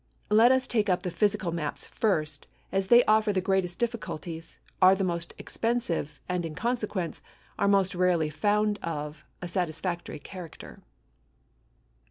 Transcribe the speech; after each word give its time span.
Let 0.31 0.51
us 0.51 0.65
take 0.65 0.89
up 0.89 1.03
the 1.03 1.11
physical 1.11 1.51
maps 1.51 1.85
first, 1.85 2.47
as 2.71 2.87
they 2.87 3.05
offer 3.05 3.31
the 3.31 3.39
greatest 3.39 3.77
difficulties, 3.77 4.57
are 4.81 4.95
the 4.95 5.03
most 5.03 5.35
expensive, 5.37 6.19
and 6.27 6.43
in 6.43 6.55
consequence, 6.55 7.21
are 7.59 7.67
most 7.67 7.93
rarely 7.93 8.31
found 8.31 8.79
of 8.81 9.23
a 9.43 9.47
satisfactory 9.47 10.17
character. 10.17 10.81